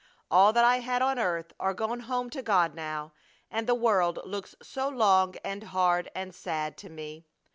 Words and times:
All 0.31 0.51
that 0.53 0.65
I 0.65 0.77
had 0.79 1.03
on 1.03 1.19
earth 1.19 1.53
are 1.59 1.75
gone 1.75 1.99
home 1.99 2.31
to 2.31 2.41
God 2.41 2.73
now, 2.73 3.13
and 3.51 3.67
the 3.67 3.75
world 3.75 4.17
looks 4.25 4.55
so 4.59 4.89
long 4.89 5.35
and 5.43 5.61
hard 5.65 6.09
and 6.15 6.33
sad 6.33 6.75
to 6.79 6.89
me! 6.89 7.27